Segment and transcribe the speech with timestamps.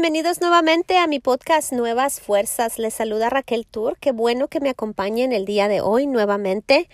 [0.00, 2.78] Bienvenidos nuevamente a mi podcast Nuevas Fuerzas.
[2.78, 3.98] Les saluda Raquel Tour.
[4.00, 6.88] Qué bueno que me acompañen el día de hoy nuevamente.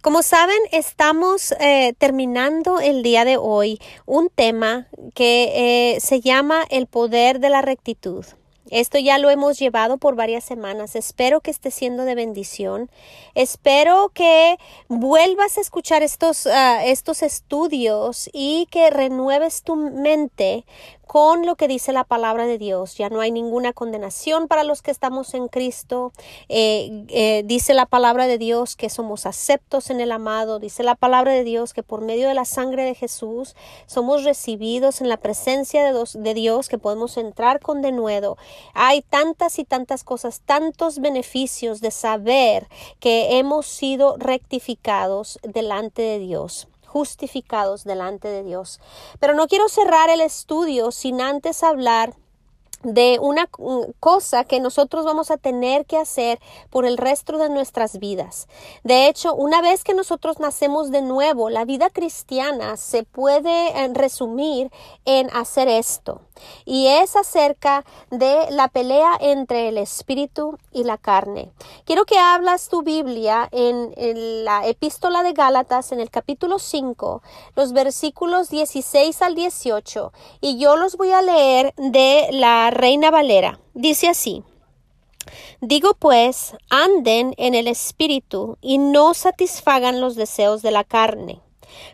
[0.00, 6.64] Como saben, estamos eh, terminando el día de hoy un tema que eh, se llama
[6.70, 8.24] el poder de la rectitud.
[8.70, 10.96] Esto ya lo hemos llevado por varias semanas.
[10.96, 12.90] Espero que esté siendo de bendición.
[13.34, 14.56] Espero que
[14.88, 20.64] vuelvas a escuchar estos, ah, estos estudios y que renueves tu mente
[21.06, 22.96] con lo que dice la palabra de Dios.
[22.96, 26.12] Ya no hay ninguna condenación para los que estamos en Cristo.
[26.48, 30.58] Eh, eh, dice la palabra de Dios que somos aceptos en el amado.
[30.58, 33.54] Dice la palabra de Dios que por medio de la sangre de Jesús
[33.86, 38.36] somos recibidos en la presencia de, de Dios, que podemos entrar con denuedo.
[38.74, 46.18] Hay tantas y tantas cosas, tantos beneficios de saber que hemos sido rectificados delante de
[46.18, 48.80] Dios justificados delante de Dios.
[49.20, 52.14] Pero no quiero cerrar el estudio sin antes hablar
[52.86, 53.48] de una
[53.98, 56.38] cosa que nosotros vamos a tener que hacer
[56.70, 58.46] por el resto de nuestras vidas.
[58.84, 63.90] De hecho, una vez que nosotros nacemos de nuevo, la vida cristiana se puede eh,
[63.92, 64.70] resumir
[65.04, 66.20] en hacer esto.
[66.64, 71.50] Y es acerca de la pelea entre el espíritu y la carne.
[71.86, 77.22] Quiero que hablas tu Biblia en, en la epístola de Gálatas en el capítulo 5,
[77.56, 83.58] los versículos 16 al 18, y yo los voy a leer de la Reina Valera.
[83.72, 84.42] Dice así.
[85.62, 91.40] Digo pues, anden en el espíritu y no satisfagan los deseos de la carne,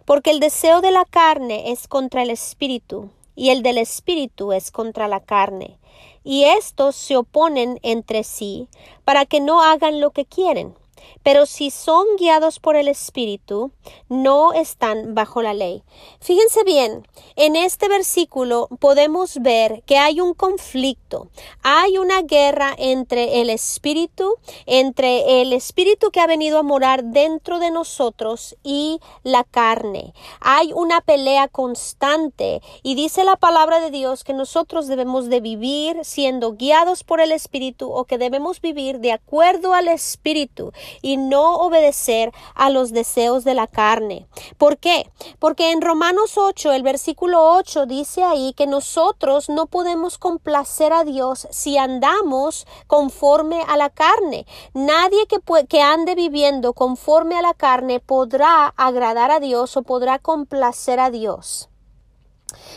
[0.04, 4.72] porque el deseo de la carne es contra el espíritu y el del espíritu es
[4.72, 5.78] contra la carne,
[6.24, 8.68] y estos se oponen entre sí
[9.04, 10.74] para que no hagan lo que quieren.
[11.22, 13.70] Pero si son guiados por el Espíritu,
[14.08, 15.82] no están bajo la ley.
[16.20, 21.28] Fíjense bien, en este versículo podemos ver que hay un conflicto,
[21.62, 24.36] hay una guerra entre el Espíritu,
[24.66, 30.12] entre el Espíritu que ha venido a morar dentro de nosotros y la carne.
[30.40, 36.04] Hay una pelea constante y dice la palabra de Dios que nosotros debemos de vivir
[36.04, 41.56] siendo guiados por el Espíritu o que debemos vivir de acuerdo al Espíritu y no
[41.56, 44.26] obedecer a los deseos de la carne.
[44.58, 45.10] ¿Por qué?
[45.38, 51.04] Porque en Romanos 8, el versículo 8 dice ahí que nosotros no podemos complacer a
[51.04, 54.46] Dios si andamos conforme a la carne.
[54.74, 60.18] Nadie que, que ande viviendo conforme a la carne podrá agradar a Dios o podrá
[60.18, 61.71] complacer a Dios.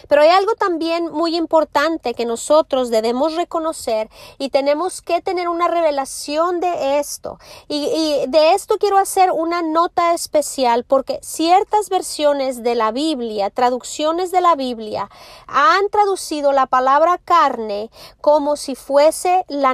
[0.07, 5.67] Pero hay algo también muy importante que nosotros debemos reconocer y tenemos que tener una
[5.67, 7.39] revelación de esto.
[7.67, 14.31] Y, de esto quiero hacer una nota especial porque ciertas versiones de la Biblia, traducciones
[14.31, 15.09] de la Biblia,
[15.47, 17.89] han traducido la palabra carne
[18.21, 19.73] como si fuese la,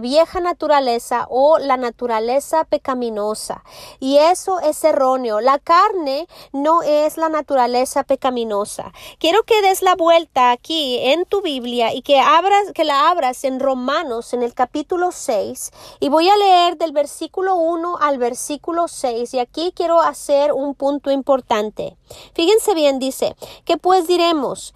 [0.00, 3.64] vieja naturaleza o la naturaleza pecaminosa.
[3.98, 5.40] Y eso es erróneo.
[5.40, 8.92] La carne no es la naturaleza pecaminosa.
[9.18, 13.44] Quiero que des la vuelta aquí en tu Biblia y que abras, que la abras
[13.44, 18.88] en Romanos en el capítulo 6 y voy a leer del versículo 1 al versículo
[18.88, 21.96] 6 y aquí quiero hacer un punto importante.
[22.34, 24.74] Fíjense bien, dice, ¿qué pues diremos?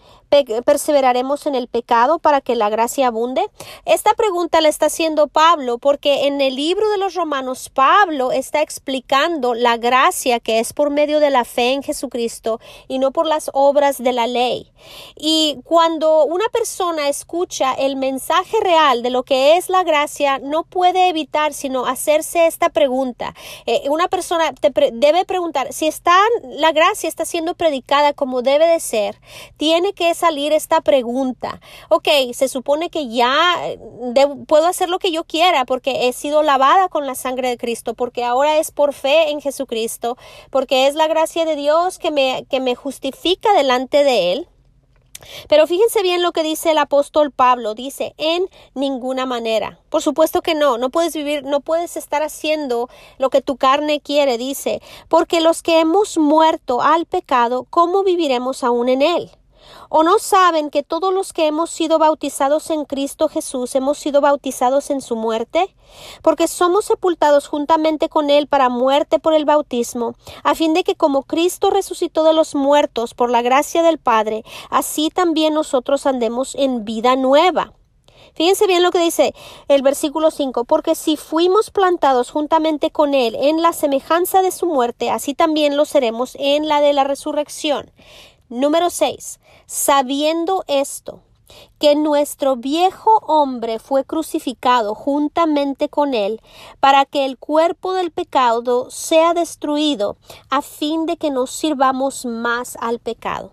[0.64, 3.46] Perseveraremos en el pecado para que la gracia abunde?
[3.84, 8.62] Esta pregunta la está haciendo Pablo porque en el libro de los Romanos Pablo está
[8.62, 13.26] explicando la gracia que es por medio de la fe en Jesucristo y no por
[13.26, 14.72] las obras de la ley.
[15.16, 20.64] Y cuando una persona escucha el mensaje real de lo que es la gracia, no
[20.64, 23.34] puede evitar sino hacerse esta pregunta.
[23.66, 24.52] Eh, una persona
[24.92, 29.20] debe preguntar si está la gracia está siendo predicada como debe de ser,
[29.56, 31.60] tiene que salir esta pregunta.
[31.90, 33.36] Ok, se supone que ya
[33.66, 33.78] eh,
[34.46, 37.92] puedo hacer lo que yo quiera porque he sido lavada con la sangre de Cristo,
[37.92, 40.16] porque ahora es por fe en Jesucristo,
[40.48, 44.48] porque es la gracia de Dios que me, que me justifica delante de Él.
[45.46, 49.78] Pero fíjense bien lo que dice el apóstol Pablo, dice, en ninguna manera.
[49.90, 52.88] Por supuesto que no, no puedes vivir, no puedes estar haciendo
[53.18, 58.64] lo que tu carne quiere, dice, porque los que hemos muerto al pecado, ¿cómo viviremos
[58.64, 59.30] aún en él?
[59.88, 64.20] ¿O no saben que todos los que hemos sido bautizados en Cristo Jesús hemos sido
[64.20, 65.74] bautizados en su muerte?
[66.22, 70.96] Porque somos sepultados juntamente con Él para muerte por el bautismo, a fin de que
[70.96, 76.54] como Cristo resucitó de los muertos por la gracia del Padre, así también nosotros andemos
[76.54, 77.72] en vida nueva.
[78.34, 79.32] Fíjense bien lo que dice
[79.68, 84.66] el versículo 5, porque si fuimos plantados juntamente con Él en la semejanza de su
[84.66, 87.92] muerte, así también lo seremos en la de la resurrección.
[88.54, 89.40] Número 6.
[89.66, 91.18] Sabiendo esto,
[91.80, 96.40] que nuestro viejo hombre fue crucificado juntamente con él
[96.78, 100.16] para que el cuerpo del pecado sea destruido
[100.50, 103.50] a fin de que nos sirvamos más al pecado.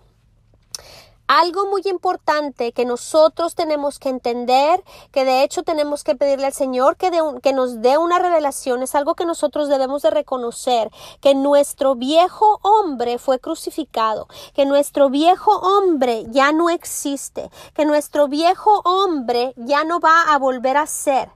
[1.34, 4.84] Algo muy importante que nosotros tenemos que entender,
[5.14, 7.10] que de hecho tenemos que pedirle al Señor que,
[7.42, 10.92] que nos dé una revelación, es algo que nosotros debemos de reconocer,
[11.22, 18.28] que nuestro viejo hombre fue crucificado, que nuestro viejo hombre ya no existe, que nuestro
[18.28, 21.30] viejo hombre ya no va a volver a ser.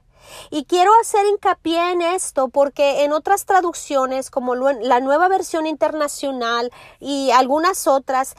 [0.50, 6.72] Y quiero hacer hincapié en esto porque en otras traducciones, como la nueva versión internacional
[7.00, 8.36] y algunas otras,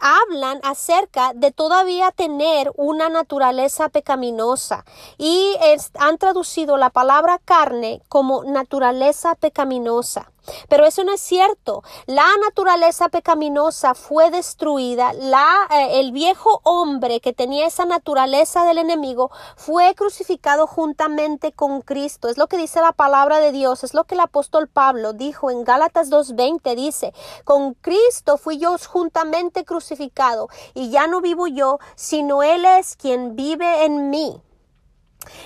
[0.00, 4.84] hablan acerca de todavía tener una naturaleza pecaminosa
[5.18, 5.56] y
[5.98, 10.30] han traducido la palabra carne como naturaleza pecaminosa.
[10.68, 11.82] Pero eso no es cierto.
[12.06, 15.12] La naturaleza pecaminosa fue destruida.
[15.12, 21.82] La, eh, el viejo hombre que tenía esa naturaleza del enemigo fue crucificado juntamente con
[21.82, 22.28] Cristo.
[22.28, 23.84] Es lo que dice la palabra de Dios.
[23.84, 26.74] Es lo que el apóstol Pablo dijo en Gálatas 2.20.
[26.74, 27.12] Dice,
[27.44, 33.36] con Cristo fui yo juntamente crucificado y ya no vivo yo, sino Él es quien
[33.36, 34.40] vive en mí.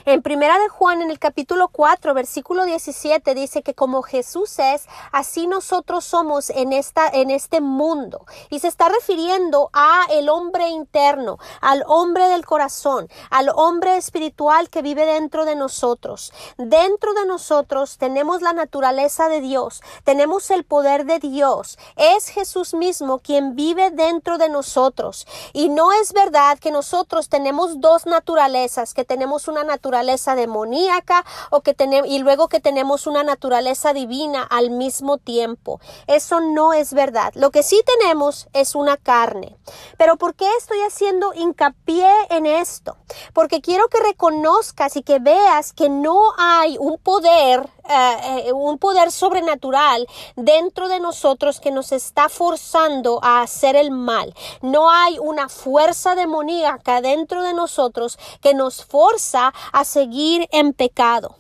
[0.05, 4.87] En Primera de Juan, en el capítulo 4, versículo 17, dice que como Jesús es,
[5.13, 8.27] así nosotros somos en, esta, en este mundo.
[8.51, 14.71] Y se está refiriendo a el hombre interno, al hombre del corazón, al hombre espiritual
[14.71, 16.33] que vive dentro de nosotros.
[16.57, 21.79] Dentro de nosotros tenemos la naturaleza de Dios, tenemos el poder de Dios.
[21.97, 25.27] Es Jesús mismo quien vive dentro de nosotros.
[25.53, 31.63] Y no es verdad que nosotros tenemos dos naturalezas, que tenemos una naturaleza demoníaca o
[31.63, 35.81] que tenemos y luego que tenemos una naturaleza divina al mismo tiempo.
[36.07, 37.33] Eso no es verdad.
[37.35, 39.57] Lo que sí tenemos es una carne.
[39.97, 42.97] Pero ¿por qué estoy haciendo hincapié en esto?
[43.33, 48.79] Porque quiero que reconozcas y que veas que no hay un poder eh, eh, un
[48.79, 50.07] poder sobrenatural
[50.37, 54.33] dentro de nosotros que nos está forzando a hacer el mal.
[54.63, 61.40] No hay una fuerza demoníaca dentro de nosotros que nos forza a seguir en pecado.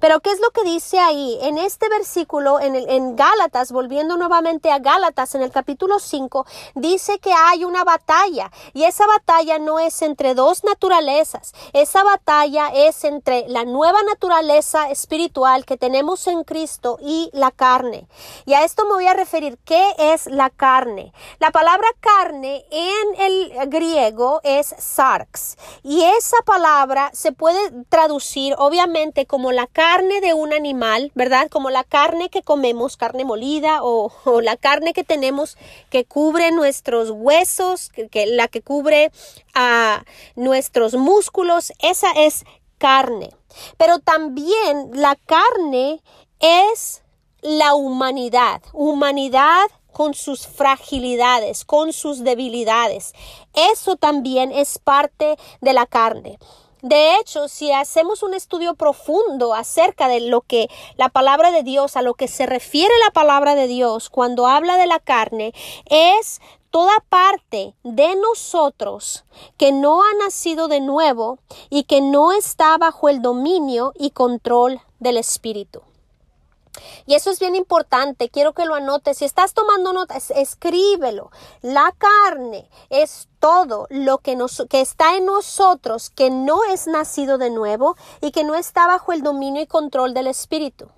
[0.00, 1.38] Pero ¿qué es lo que dice ahí?
[1.42, 6.46] En este versículo, en, el, en Gálatas, volviendo nuevamente a Gálatas, en el capítulo 5,
[6.74, 12.68] dice que hay una batalla y esa batalla no es entre dos naturalezas, esa batalla
[12.68, 18.06] es entre la nueva naturaleza espiritual que tenemos en Cristo y la carne.
[18.44, 21.12] Y a esto me voy a referir, ¿qué es la carne?
[21.38, 27.58] La palabra carne en el griego es sarx y esa palabra se puede
[27.88, 31.48] traducir obviamente como la carne de un animal, ¿verdad?
[31.48, 35.56] Como la carne que comemos, carne molida o, la carne que tenemos
[35.90, 39.10] que cubre nuestros huesos, que, la que cubre
[39.54, 40.04] a
[40.36, 42.44] nuestros músculos, esa es
[42.78, 43.30] carne.
[43.76, 46.02] Pero también la carne
[46.40, 47.02] es
[47.40, 53.12] la humanidad, humanidad con sus fragilidades, con sus debilidades.
[53.52, 56.38] Eso también es parte de la carne.
[56.82, 61.96] De hecho, si hacemos un estudio profundo acerca de lo que la palabra de Dios,
[61.96, 65.52] a lo que se refiere la palabra de Dios cuando habla de la carne,
[65.86, 69.24] es toda parte de nosotros
[69.58, 71.38] que no ha nacido de nuevo
[71.70, 75.82] y que no está bajo el dominio y control del Espíritu.
[77.06, 79.18] Y eso es bien importante, quiero que lo anotes.
[79.18, 81.30] Si estás tomando notas, escríbelo.
[81.60, 87.38] La carne es todo lo que, nos, que está en nosotros, que no es nacido
[87.38, 90.88] de nuevo y que no está bajo el dominio y control del Espíritu.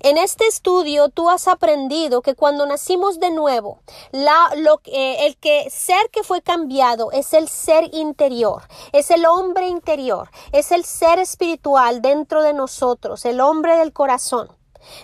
[0.00, 3.80] En este estudio tú has aprendido que cuando nacimos de nuevo,
[4.12, 8.62] la, lo, eh, el que ser que fue cambiado es el ser interior,
[8.92, 14.48] es el hombre interior, es el ser espiritual dentro de nosotros, el hombre del corazón.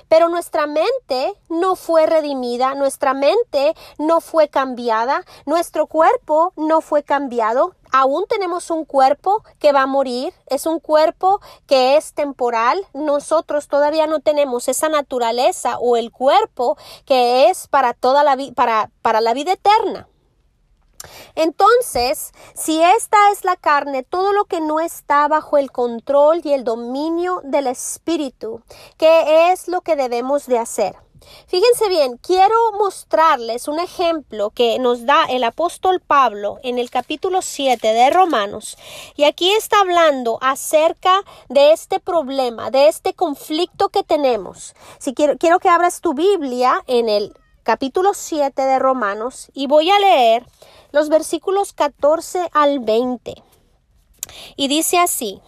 [0.08, 7.02] Pero nuestra mente no fue redimida, nuestra mente no fue cambiada, nuestro cuerpo no fue
[7.02, 7.75] cambiado.
[7.92, 12.87] Aún tenemos un cuerpo que va a morir, es un cuerpo que es temporal.
[12.94, 18.90] Nosotros todavía no tenemos esa naturaleza o el cuerpo que es para toda la para,
[19.02, 20.08] para la vida eterna.
[21.35, 26.52] Entonces, si esta es la carne, todo lo que no está bajo el control y
[26.52, 28.62] el dominio del Espíritu,
[28.99, 30.97] ¿qué es lo que debemos de hacer?
[31.47, 37.42] Fíjense bien, quiero mostrarles un ejemplo que nos da el apóstol Pablo en el capítulo
[37.42, 38.76] 7 de Romanos.
[39.16, 44.75] Y aquí está hablando acerca de este problema, de este conflicto que tenemos.
[44.99, 49.90] Si quiero, quiero que abras tu Biblia en el capítulo 7 de Romanos y voy
[49.90, 50.47] a leer
[50.93, 53.35] los versículos 14 al 20.
[54.57, 55.40] Y dice así,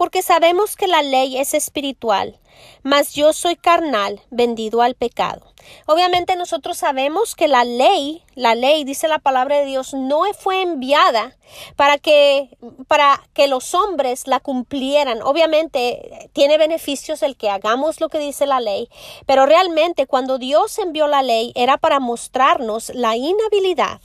[0.00, 2.40] porque sabemos que la ley es espiritual,
[2.82, 5.52] mas yo soy carnal, vendido al pecado.
[5.84, 10.62] Obviamente nosotros sabemos que la ley, la ley, dice la palabra de Dios, no fue
[10.62, 11.36] enviada
[11.76, 12.48] para que,
[12.88, 15.20] para que los hombres la cumplieran.
[15.20, 18.88] Obviamente tiene beneficios el que hagamos lo que dice la ley,
[19.26, 24.00] pero realmente cuando Dios envió la ley era para mostrarnos la inhabilidad,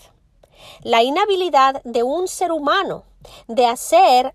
[0.83, 3.05] la inhabilidad de un ser humano
[3.47, 4.33] de hacer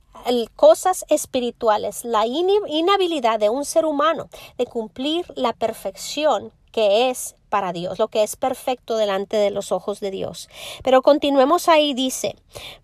[0.57, 4.29] cosas espirituales, la inhabilidad de un ser humano
[4.59, 9.73] de cumplir la perfección que es para Dios, lo que es perfecto delante de los
[9.73, 10.49] ojos de Dios.
[10.85, 12.37] Pero continuemos ahí, dice,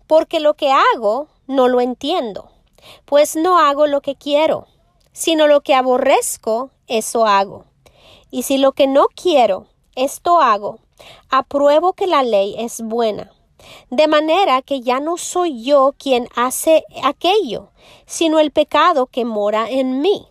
[0.07, 2.49] porque lo que hago no lo entiendo,
[3.05, 4.67] pues no hago lo que quiero,
[5.13, 7.65] sino lo que aborrezco, eso hago.
[8.29, 10.79] Y si lo que no quiero, esto hago,
[11.29, 13.31] apruebo que la ley es buena
[13.89, 17.69] de manera que ya no soy yo quien hace aquello,
[18.05, 20.27] sino el pecado que mora en mí.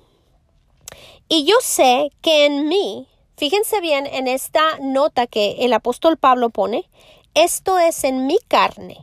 [1.28, 6.50] Y yo sé que en mí, fíjense bien en esta nota que el apóstol Pablo
[6.50, 6.88] pone,
[7.34, 8.98] esto es en mi carne.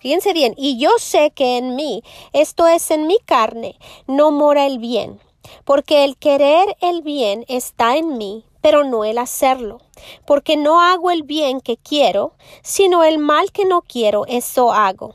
[0.00, 4.66] Fíjense bien, y yo sé que en mí, esto es en mi carne, no mora
[4.66, 5.20] el bien,
[5.64, 9.80] porque el querer el bien está en mí, pero no el hacerlo,
[10.26, 15.14] porque no hago el bien que quiero, sino el mal que no quiero, eso hago.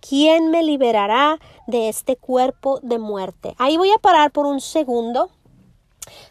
[0.00, 3.54] ¿quién me liberará de este cuerpo de muerte?
[3.58, 5.30] Ahí voy a parar por un segundo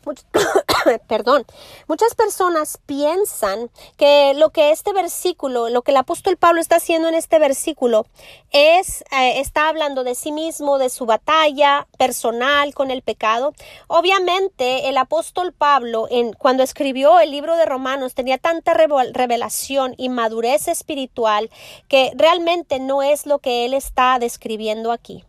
[1.07, 1.45] perdón,
[1.87, 7.07] muchas personas piensan que lo que este versículo, lo que el apóstol Pablo está haciendo
[7.09, 8.05] en este versículo
[8.51, 13.53] es, eh, está hablando de sí mismo, de su batalla personal con el pecado.
[13.87, 20.09] Obviamente el apóstol Pablo, en, cuando escribió el libro de Romanos, tenía tanta revelación y
[20.09, 21.49] madurez espiritual
[21.87, 25.23] que realmente no es lo que él está describiendo aquí.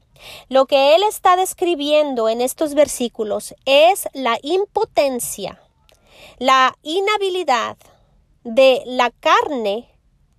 [0.49, 5.61] Lo que él está describiendo en estos versículos es la impotencia,
[6.39, 7.77] la inhabilidad
[8.45, 9.89] de la carne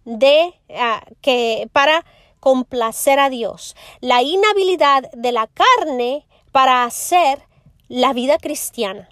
[0.05, 2.05] de ah, que para
[2.39, 7.41] complacer a Dios, la inhabilidad de la carne para hacer
[7.87, 9.09] la vida cristiana.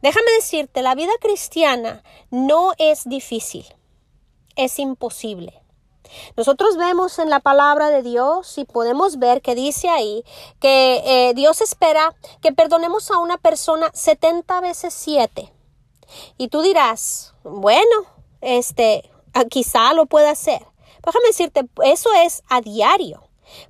[0.00, 3.66] Déjame decirte, la vida cristiana no es difícil,
[4.56, 5.61] es imposible.
[6.36, 10.24] Nosotros vemos en la palabra de Dios y podemos ver que dice ahí
[10.60, 15.52] que eh, Dios espera que perdonemos a una persona 70 veces 7.
[16.38, 18.06] Y tú dirás, bueno,
[18.40, 20.60] este, ah, quizá lo pueda hacer.
[21.04, 23.22] Déjame decirte, eso es a diario.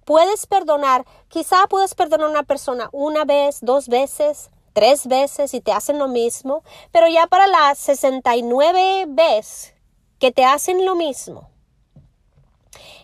[0.04, 5.60] Puedes perdonar, quizá puedes perdonar a una persona una vez, dos veces, tres veces y
[5.60, 9.74] te hacen lo mismo, pero ya para las 69 veces
[10.18, 11.50] que te hacen lo mismo,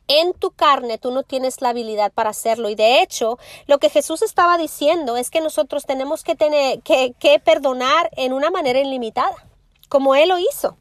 [0.09, 2.69] en tu carne tú no tienes la habilidad para hacerlo.
[2.69, 7.15] Y de hecho, lo que Jesús estaba diciendo es que nosotros tenemos que tener que,
[7.45, 9.47] perdonar en una manera ilimitada,
[9.89, 10.77] como Él lo hizo.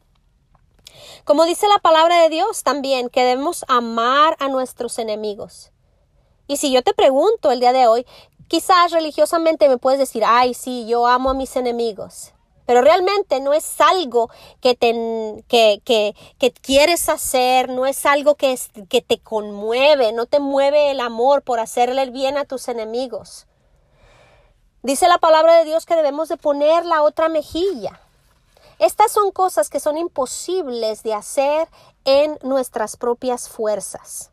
[1.24, 5.70] Como dice la palabra de Dios también, que debemos amar a nuestros enemigos.
[6.46, 8.06] Y si yo te pregunto el día de hoy,
[8.48, 12.32] quizás religiosamente me puedes decir, ay, sí, yo amo a mis enemigos
[12.68, 14.28] pero realmente no es algo
[14.60, 14.92] que, te,
[15.48, 15.80] que,
[16.38, 18.58] que, quieres hacer, no es algo que,
[18.90, 23.46] que te conmueve, no te mueve el amor por hacerle el bien a tus enemigos.
[24.82, 28.02] Dice la palabra de Dios que debemos de poner la otra mejilla.
[28.78, 31.68] Estas son cosas que son imposibles de hacer
[32.04, 34.30] en nuestras propias fuerzas.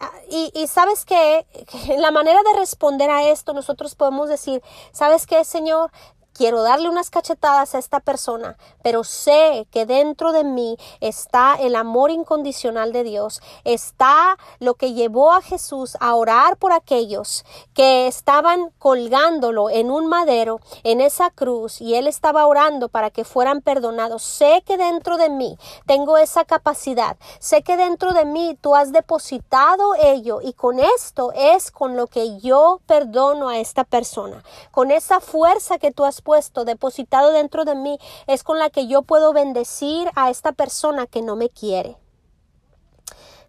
[0.00, 1.46] Ah, y, y, sabes que
[1.98, 5.92] la manera de responder a esto nosotros podemos decir, ¿sabes qué, Señor?
[6.40, 11.76] Quiero darle unas cachetadas a esta persona, pero sé que dentro de mí está el
[11.76, 17.44] amor incondicional de Dios, está lo que llevó a Jesús a orar por aquellos
[17.74, 23.24] que estaban colgándolo en un madero, en esa cruz, y él estaba orando para que
[23.24, 24.22] fueran perdonados.
[24.22, 28.92] Sé que dentro de mí tengo esa capacidad, sé que dentro de mí tú has
[28.92, 34.90] depositado ello y con esto es con lo que yo perdono a esta persona, con
[34.90, 36.29] esa fuerza que tú has puesto,
[36.64, 41.22] depositado dentro de mí, es con la que yo puedo bendecir a esta persona que
[41.22, 41.96] no me quiere.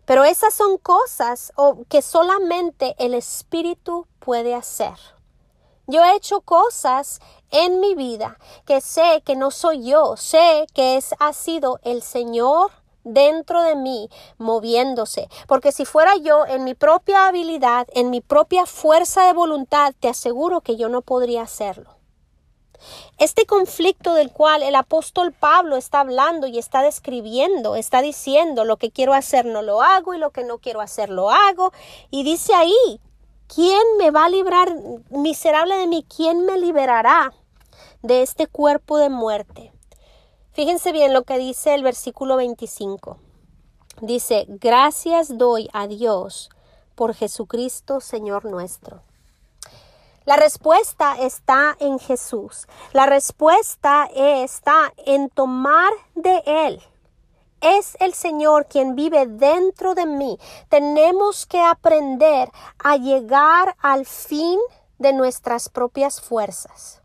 [0.05, 1.53] Pero esas son cosas
[1.87, 4.95] que solamente el Espíritu puede hacer.
[5.87, 7.19] Yo he hecho cosas
[7.49, 12.01] en mi vida que sé que no soy yo, sé que es, ha sido el
[12.01, 12.71] Señor
[13.03, 15.27] dentro de mí moviéndose.
[15.47, 20.09] Porque si fuera yo en mi propia habilidad, en mi propia fuerza de voluntad, te
[20.09, 22.00] aseguro que yo no podría hacerlo.
[23.17, 28.77] Este conflicto del cual el apóstol Pablo está hablando y está describiendo, está diciendo lo
[28.77, 31.71] que quiero hacer no lo hago y lo que no quiero hacer lo hago.
[32.09, 32.99] Y dice ahí,
[33.47, 34.73] ¿quién me va a librar,
[35.09, 37.33] miserable de mí, quién me liberará
[38.01, 39.71] de este cuerpo de muerte?
[40.53, 43.17] Fíjense bien lo que dice el versículo 25.
[44.01, 46.49] Dice, gracias doy a Dios
[46.95, 49.03] por Jesucristo, Señor nuestro.
[50.23, 52.67] La respuesta está en Jesús.
[52.93, 56.81] La respuesta está en tomar de Él.
[57.59, 60.37] Es el Señor quien vive dentro de mí.
[60.69, 64.59] Tenemos que aprender a llegar al fin
[64.99, 67.01] de nuestras propias fuerzas.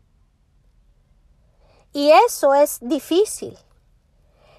[1.93, 3.57] Y eso es difícil.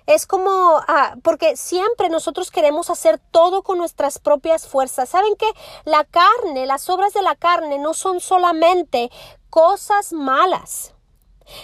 [0.09, 5.11] Es como, ah, porque siempre nosotros queremos hacer todo con nuestras propias fuerzas.
[5.11, 5.45] ¿Saben que
[5.85, 9.11] La carne, las obras de la carne no son solamente
[9.51, 10.95] cosas malas.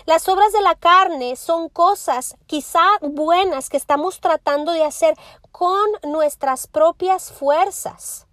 [0.05, 5.17] Las obras de la carne son cosas quizá buenas que estamos tratando de hacer
[5.51, 8.24] con nuestras propias fuerzas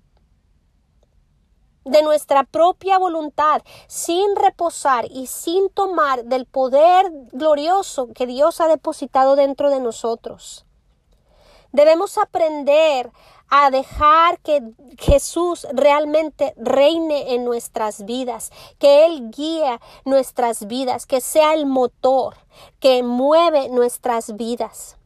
[1.85, 8.67] de nuestra propia voluntad, sin reposar y sin tomar del poder glorioso que Dios ha
[8.67, 10.65] depositado dentro de nosotros.
[11.71, 13.11] Debemos aprender
[13.49, 14.61] a dejar que
[14.97, 22.35] Jesús realmente reine en nuestras vidas, que Él guíe nuestras vidas, que sea el motor
[22.79, 24.97] que mueve nuestras vidas.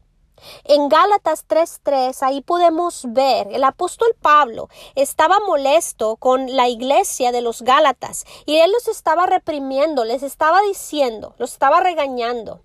[0.63, 7.41] En Gálatas 3:3 ahí podemos ver, el apóstol Pablo estaba molesto con la iglesia de
[7.41, 12.61] los Gálatas y él los estaba reprimiendo, les estaba diciendo, los estaba regañando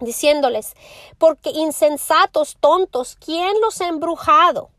[0.00, 0.74] diciéndoles,
[1.18, 4.70] porque insensatos, tontos, ¿quién los ha embrujado?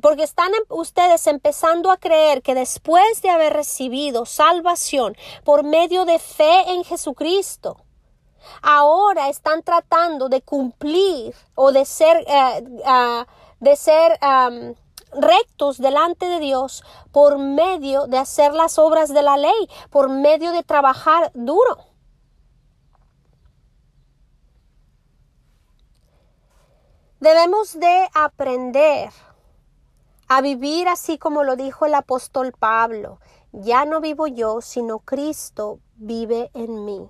[0.00, 6.04] Porque están em, ustedes empezando a creer que después de haber recibido salvación por medio
[6.04, 7.85] de fe en Jesucristo,
[8.62, 13.26] ahora están tratando de cumplir o de ser, eh, ah,
[13.60, 14.18] de ser
[15.12, 20.52] rectos delante de Dios por medio de hacer las obras de la ley, por medio
[20.52, 21.78] de trabajar duro.
[27.20, 29.10] Debemos de aprender
[30.28, 33.20] a vivir así como lo dijo el apóstol Pablo.
[33.52, 37.08] Ya no vivo yo, sino Cristo vive en mí.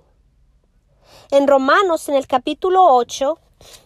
[1.31, 3.37] En Romanos, en el capítulo 8,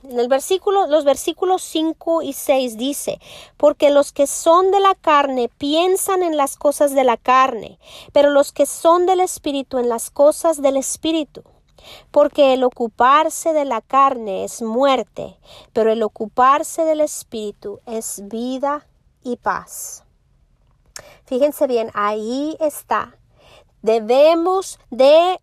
[0.03, 3.19] en el versículo, los versículos 5 y 6 dice,
[3.57, 7.79] porque los que son de la carne piensan en las cosas de la carne,
[8.11, 11.43] pero los que son del Espíritu en las cosas del Espíritu.
[12.11, 15.39] Porque el ocuparse de la carne es muerte,
[15.73, 18.85] pero el ocuparse del Espíritu es vida
[19.23, 20.03] y paz.
[21.25, 23.17] Fíjense bien, ahí está.
[23.81, 25.39] Debemos de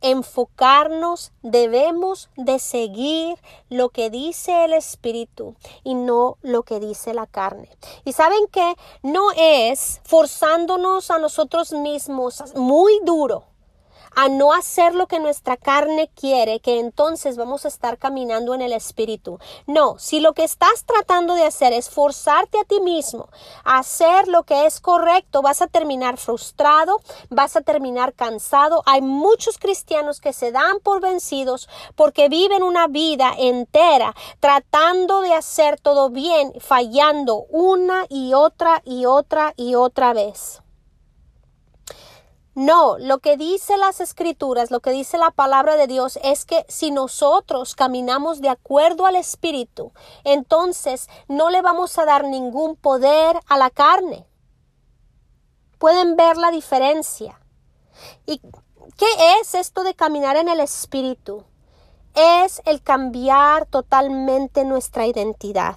[0.00, 7.26] enfocarnos, debemos de seguir lo que dice el Espíritu y no lo que dice la
[7.26, 7.68] carne.
[8.04, 13.49] Y saben que no es forzándonos a nosotros mismos muy duro
[14.14, 18.62] a no hacer lo que nuestra carne quiere, que entonces vamos a estar caminando en
[18.62, 19.38] el Espíritu.
[19.66, 23.28] No, si lo que estás tratando de hacer es forzarte a ti mismo
[23.64, 28.82] a hacer lo que es correcto, vas a terminar frustrado, vas a terminar cansado.
[28.86, 35.34] Hay muchos cristianos que se dan por vencidos porque viven una vida entera tratando de
[35.34, 40.62] hacer todo bien, fallando una y otra y otra y otra vez.
[42.54, 46.66] No, lo que dice las escrituras, lo que dice la palabra de Dios es que
[46.68, 49.92] si nosotros caminamos de acuerdo al Espíritu,
[50.24, 54.26] entonces no le vamos a dar ningún poder a la carne.
[55.78, 57.40] Pueden ver la diferencia.
[58.26, 58.40] ¿Y
[58.96, 61.44] qué es esto de caminar en el Espíritu?
[62.14, 65.76] Es el cambiar totalmente nuestra identidad.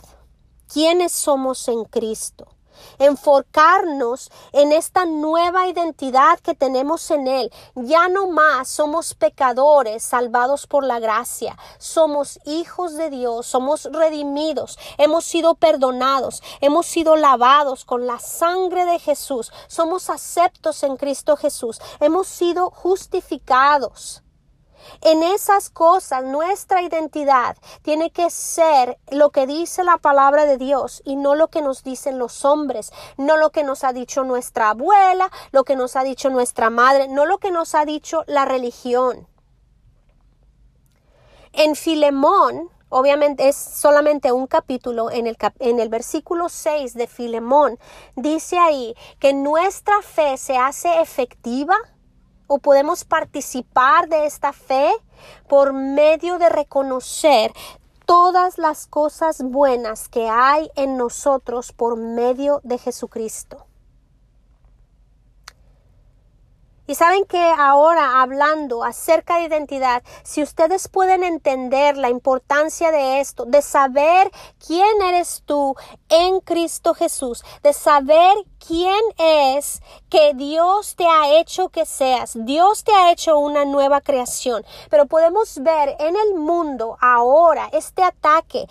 [0.73, 2.47] ¿Quiénes somos en Cristo?
[2.99, 7.51] Enfocarnos en esta nueva identidad que tenemos en Él.
[7.75, 14.77] Ya no más somos pecadores salvados por la gracia, somos hijos de Dios, somos redimidos,
[14.97, 21.37] hemos sido perdonados, hemos sido lavados con la sangre de Jesús, somos aceptos en Cristo
[21.37, 24.23] Jesús, hemos sido justificados.
[25.01, 31.01] En esas cosas nuestra identidad tiene que ser lo que dice la palabra de Dios
[31.05, 34.69] y no lo que nos dicen los hombres, no lo que nos ha dicho nuestra
[34.69, 38.45] abuela, lo que nos ha dicho nuestra madre, no lo que nos ha dicho la
[38.45, 39.27] religión.
[41.51, 47.77] En Filemón, obviamente es solamente un capítulo, en el, en el versículo 6 de Filemón,
[48.15, 51.75] dice ahí que nuestra fe se hace efectiva
[52.47, 54.91] o podemos participar de esta fe
[55.47, 57.51] por medio de reconocer
[58.05, 63.65] todas las cosas buenas que hay en nosotros por medio de Jesucristo.
[66.85, 73.21] Y saben que ahora hablando acerca de identidad, si ustedes pueden entender la importancia de
[73.21, 74.29] esto, de saber
[74.65, 75.75] quién eres tú
[76.09, 82.33] en Cristo Jesús, de saber quién es que Dios te ha hecho que seas.
[82.35, 84.63] Dios te ha hecho una nueva creación.
[84.89, 88.67] Pero podemos ver en el mundo ahora este ataque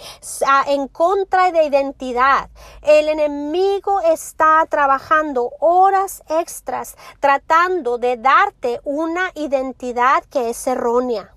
[0.66, 2.50] en contra de identidad.
[2.83, 11.35] El enemigo está trabajando horas extras tratando de darte una identidad que es errónea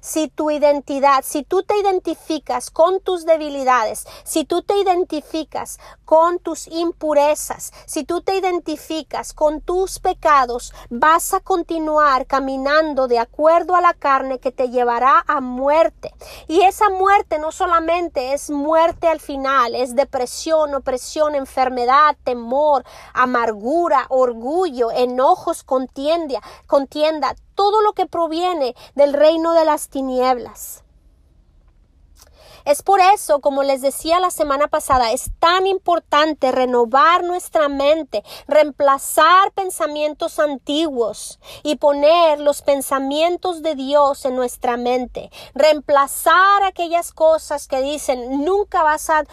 [0.00, 6.38] si tu identidad, si tú te identificas con tus debilidades, si tú te identificas con
[6.38, 13.74] tus impurezas, si tú te identificas con tus pecados, vas a continuar caminando de acuerdo
[13.74, 16.12] a la carne que te llevará a muerte.
[16.48, 24.06] Y esa muerte no solamente es muerte al final, es depresión, opresión, enfermedad, temor, amargura,
[24.08, 30.83] orgullo, enojos, contienda, contienda, todo lo que proviene del reino de las tinieblas.
[32.64, 38.24] Es por eso, como les decía la semana pasada, es tan importante renovar nuestra mente,
[38.46, 47.68] reemplazar pensamientos antiguos y poner los pensamientos de Dios en nuestra mente, reemplazar aquellas cosas
[47.68, 49.24] que dicen nunca vas a,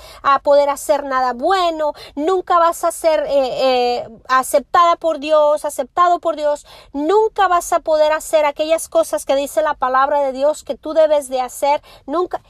[0.43, 6.35] poder hacer nada bueno, nunca vas a ser eh, eh, aceptada por Dios, aceptado por
[6.35, 10.75] Dios, nunca vas a poder hacer aquellas cosas que dice la palabra de Dios que
[10.75, 12.41] tú debes de hacer, nunca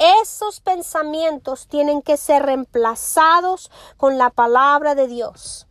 [0.00, 5.66] esos pensamientos tienen que ser reemplazados con la palabra de Dios.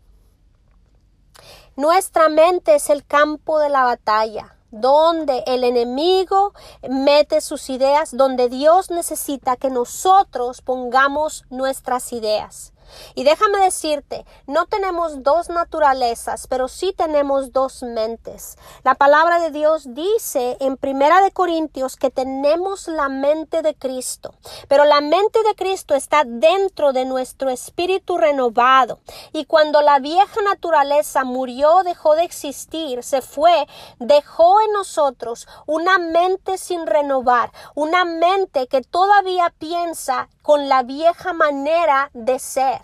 [1.76, 6.54] Nuestra mente es el campo de la batalla donde el enemigo
[6.88, 12.74] mete sus ideas, donde Dios necesita que nosotros pongamos nuestras ideas.
[13.16, 18.58] Y déjame decirte, no tenemos dos naturalezas, pero sí tenemos dos mentes.
[18.84, 24.34] La palabra de Dios dice en Primera de Corintios que tenemos la mente de Cristo,
[24.68, 29.00] pero la mente de Cristo está dentro de nuestro espíritu renovado.
[29.34, 33.68] Y cuando la vieja naturaleza murió, dejó de existir, se fue,
[34.00, 41.32] dejó en nosotros una mente sin renovar, una mente que todavía piensa con la vieja
[41.32, 42.82] manera de ser.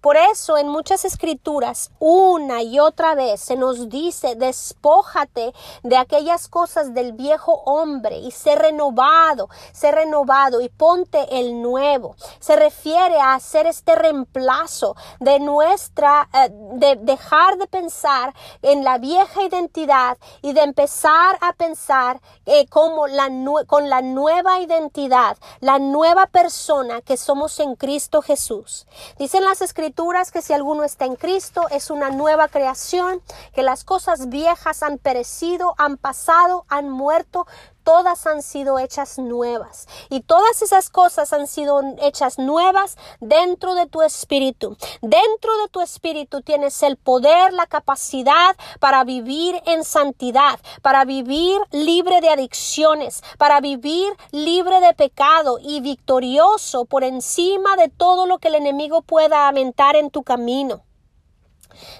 [0.00, 6.48] Por eso en muchas escrituras una y otra vez se nos dice despójate de aquellas
[6.48, 12.16] cosas del viejo hombre y sé renovado, sé renovado y ponte el nuevo.
[12.40, 18.98] Se refiere a hacer este reemplazo de nuestra, eh, de dejar de pensar en la
[18.98, 23.30] vieja identidad y de empezar a pensar eh, como la,
[23.66, 28.86] con la nueva identidad, la nueva persona que somos en Cristo Jesús.
[29.18, 29.75] Dicen las escrituras
[30.32, 33.20] que si alguno está en Cristo es una nueva creación,
[33.54, 37.46] que las cosas viejas han perecido, han pasado, han muerto,
[37.86, 39.86] todas han sido hechas nuevas.
[40.10, 44.76] Y todas esas cosas han sido hechas nuevas dentro de tu espíritu.
[45.02, 51.60] Dentro de tu espíritu tienes el poder, la capacidad para vivir en santidad, para vivir
[51.70, 58.38] libre de adicciones, para vivir libre de pecado y victorioso por encima de todo lo
[58.38, 60.85] que el enemigo pueda aumentar en tu camino.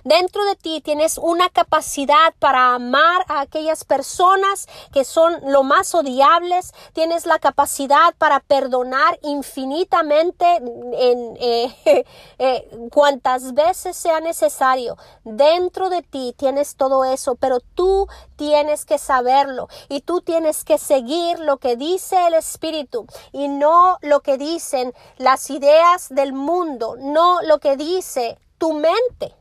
[0.05, 5.95] Dentro de ti tienes una capacidad para amar a aquellas personas que son lo más
[5.95, 6.73] odiables.
[6.93, 12.05] Tienes la capacidad para perdonar infinitamente en eh,
[12.39, 14.97] eh, cuantas veces sea necesario.
[15.25, 20.79] Dentro de ti tienes todo eso, pero tú tienes que saberlo y tú tienes que
[20.79, 26.97] seguir lo que dice el Espíritu y no lo que dicen las ideas del mundo,
[26.99, 29.35] no lo que dice tu mente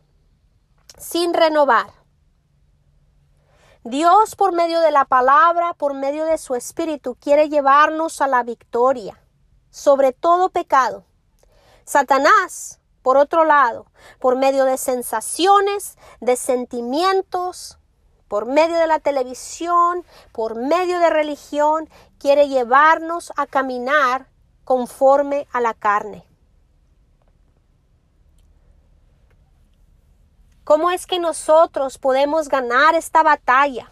[0.97, 1.91] sin renovar.
[3.84, 8.43] Dios por medio de la palabra, por medio de su espíritu, quiere llevarnos a la
[8.43, 9.19] victoria
[9.75, 11.03] sobre todo pecado.
[11.84, 17.77] Satanás, por otro lado, por medio de sensaciones, de sentimientos,
[18.29, 24.29] por medio de la televisión, por medio de religión, quiere llevarnos a caminar
[24.63, 26.25] conforme a la carne.
[30.65, 33.91] ¿Cómo es que nosotros podemos ganar esta batalla?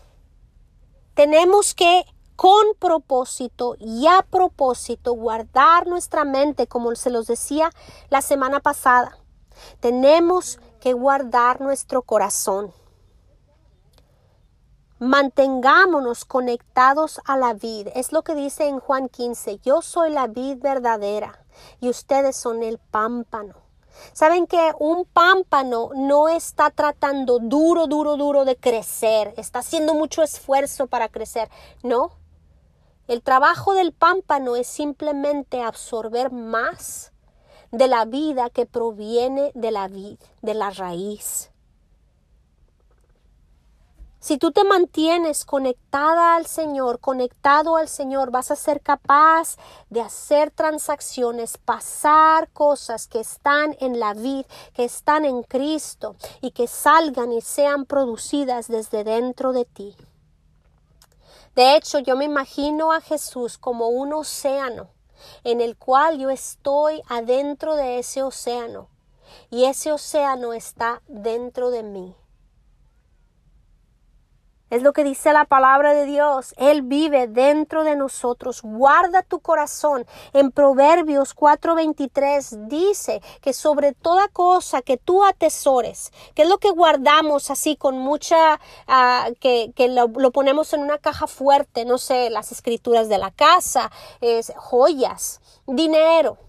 [1.13, 2.03] Tenemos que
[2.35, 7.69] con propósito y a propósito guardar nuestra mente, como se los decía
[8.09, 9.19] la semana pasada.
[9.81, 12.73] Tenemos que guardar nuestro corazón.
[14.97, 17.89] Mantengámonos conectados a la vid.
[17.93, 19.59] Es lo que dice en Juan 15.
[19.59, 21.45] Yo soy la vid verdadera
[21.79, 23.62] y ustedes son el pámpano.
[24.13, 30.23] Saben que un pámpano no está tratando duro, duro, duro de crecer, está haciendo mucho
[30.23, 31.49] esfuerzo para crecer.
[31.83, 32.11] No.
[33.07, 37.11] El trabajo del pámpano es simplemente absorber más
[37.71, 41.52] de la vida que proviene de la vid, de la raíz.
[44.23, 49.57] Si tú te mantienes conectada al Señor, conectado al Señor, vas a ser capaz
[49.89, 56.51] de hacer transacciones, pasar cosas que están en la vida, que están en Cristo y
[56.51, 59.93] que salgan y sean producidas desde dentro de ti.
[61.53, 64.87] De hecho, yo me imagino a Jesús como un océano
[65.43, 68.87] en el cual yo estoy adentro de ese océano
[69.49, 72.15] y ese océano está dentro de mí.
[74.73, 76.55] Es lo que dice la palabra de Dios.
[76.57, 78.63] Él vive dentro de nosotros.
[78.63, 80.07] Guarda tu corazón.
[80.33, 86.71] En Proverbios 4:23 dice que sobre toda cosa que tú atesores, que es lo que
[86.71, 92.31] guardamos así con mucha, ah, que, lo, lo, ponemos en una caja fuerte, no sé,
[92.31, 96.39] las escrituras de la casa, es, joyas, dinero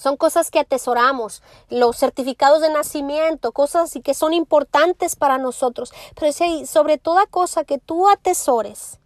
[0.00, 5.92] son cosas que atesoramos, los certificados de nacimiento, cosas que son importantes para nosotros.
[6.18, 6.32] Pero
[6.66, 8.98] sobre toda cosa que tú atesores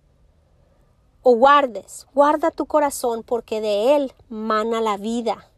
[1.22, 5.48] o guardes, guarda tu corazón porque de él mana la vida.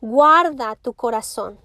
[0.00, 1.58] Guarda tu corazón.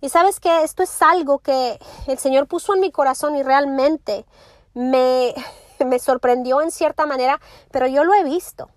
[0.00, 4.24] Y sabes que esto es algo que el Señor puso en mi corazón y realmente
[4.72, 5.34] me,
[5.84, 7.40] me sorprendió en cierta manera,
[7.72, 8.68] pero yo lo he visto.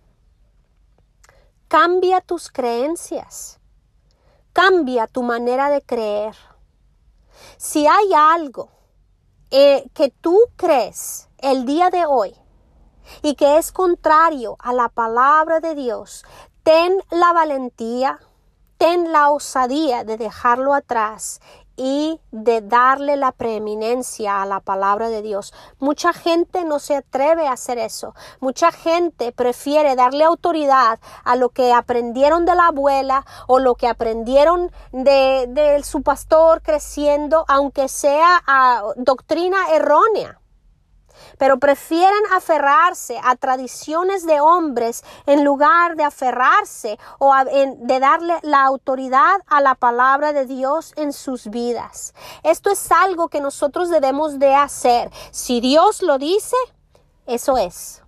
[1.69, 3.59] Cambia tus creencias.
[4.53, 6.35] Cambia tu manera de creer.
[7.57, 8.71] Si hay algo
[9.51, 12.35] eh, que tú crees el día de hoy
[13.21, 16.25] y que es contrario a la palabra de Dios,
[16.63, 18.19] ten la valentía,
[18.79, 21.39] ten la osadía de dejarlo atrás
[21.79, 25.53] y de darle la preeminencia a la palabra de Dios.
[25.79, 28.13] Mucha gente no se atreve a hacer eso.
[28.41, 33.87] Mucha gente prefiere darle autoridad a lo que aprendieron de la abuela o lo que
[33.87, 40.38] aprendieron de, de su pastor creciendo, aunque sea a doctrina errónea
[41.39, 48.65] pero prefieren aferrarse a tradiciones de hombres en lugar de aferrarse o de darle la
[48.65, 52.13] autoridad a la palabra de Dios en sus vidas.
[52.43, 55.09] Esto es algo que nosotros debemos de hacer.
[55.31, 56.57] Si Dios lo dice,
[57.25, 58.03] eso es.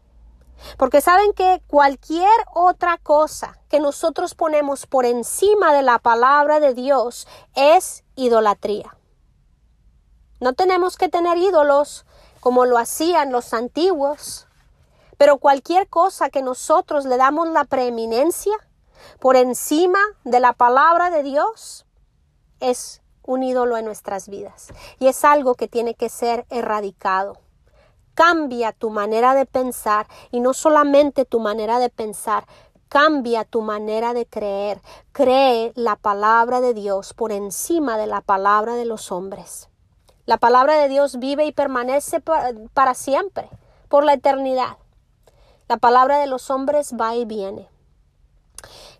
[0.77, 6.73] Porque saben que cualquier otra cosa que nosotros ponemos por encima de la palabra de
[6.73, 8.97] Dios es idolatría.
[10.41, 12.05] No tenemos que tener ídolos
[12.41, 14.47] como lo hacían los antiguos.
[15.17, 18.53] Pero cualquier cosa que nosotros le damos la preeminencia
[19.19, 21.85] por encima de la palabra de Dios
[22.59, 27.37] es un ídolo en nuestras vidas y es algo que tiene que ser erradicado.
[28.15, 32.45] Cambia tu manera de pensar y no solamente tu manera de pensar,
[32.89, 34.81] cambia tu manera de creer.
[35.11, 39.70] Cree la palabra de Dios por encima de la palabra de los hombres.
[40.25, 42.21] La palabra de Dios vive y permanece
[42.73, 43.49] para siempre,
[43.89, 44.77] por la eternidad.
[45.67, 47.69] La palabra de los hombres va y viene.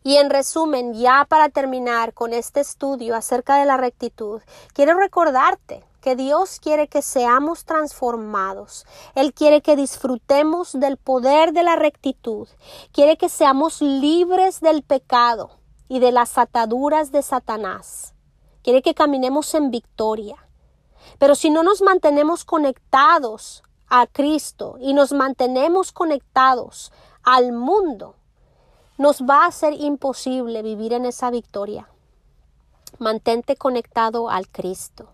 [0.04, 4.42] Y en resumen, ya para terminar con este estudio acerca de la rectitud,
[4.74, 8.88] quiero recordarte que Dios quiere que seamos transformados.
[9.14, 12.48] Él quiere que disfrutemos del poder de la rectitud.
[12.92, 15.52] Quiere que seamos libres del pecado
[15.88, 18.16] y de las ataduras de Satanás.
[18.64, 20.38] Quiere que caminemos en victoria.
[21.18, 26.92] Pero si no nos mantenemos conectados a Cristo y nos mantenemos conectados
[27.24, 28.16] al mundo,
[28.98, 31.90] nos va a ser imposible vivir en esa victoria.
[33.00, 35.10] Mantente conectado al Cristo.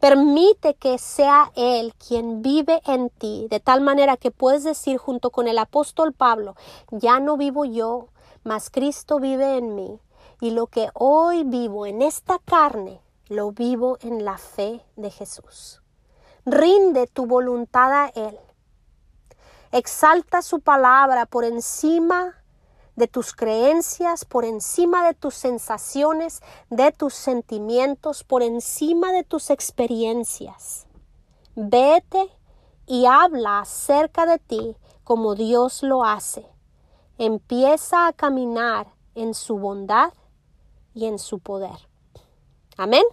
[0.00, 5.30] Permite que sea Él quien vive en ti, de tal manera que puedes decir junto
[5.30, 6.56] con el apóstol Pablo,
[6.90, 8.08] ya no vivo yo,
[8.42, 10.00] mas Cristo vive en mí,
[10.40, 15.80] y lo que hoy vivo en esta carne, lo vivo en la fe de Jesús.
[16.44, 18.36] Rinde tu voluntad a Él.
[19.70, 22.42] Exalta su palabra por encima
[22.96, 29.50] de tus creencias, por encima de tus sensaciones, de tus sentimientos, por encima de tus
[29.50, 30.88] experiencias.
[31.54, 32.28] Vete
[32.84, 36.44] y habla acerca de ti como Dios lo hace.
[37.16, 40.12] Empieza a caminar en su bondad
[40.94, 41.88] y en su poder.
[42.76, 43.04] Amén.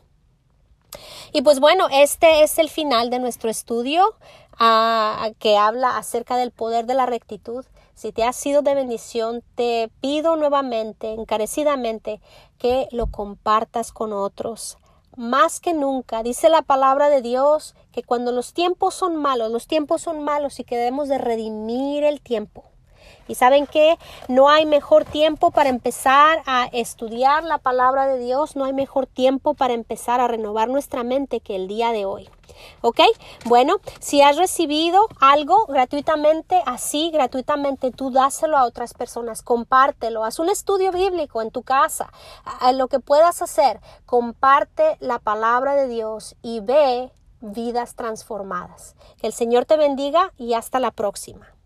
[1.32, 4.16] Y pues bueno, este es el final de nuestro estudio
[4.60, 7.66] ah, que habla acerca del poder de la rectitud.
[7.96, 12.22] Si te ha sido de bendición, te pido nuevamente, encarecidamente,
[12.60, 14.78] que lo compartas con otros.
[15.16, 19.66] Más que nunca, dice la palabra de Dios, que cuando los tiempos son malos, los
[19.66, 22.66] tiempos son malos y que debemos de redimir el tiempo.
[23.28, 28.56] Y saben que no hay mejor tiempo para empezar a estudiar la palabra de Dios,
[28.56, 32.30] no hay mejor tiempo para empezar a renovar nuestra mente que el día de hoy.
[32.82, 33.02] ¿Ok?
[33.46, 40.40] Bueno, si has recibido algo gratuitamente, así gratuitamente, tú dáselo a otras personas, compártelo, haz
[40.40, 42.12] un estudio bíblico en tu casa,
[42.74, 47.12] lo que puedas hacer, comparte la palabra de Dios y ve
[47.42, 48.96] vidas transformadas.
[49.20, 51.57] Que el Señor te bendiga y hasta la próxima.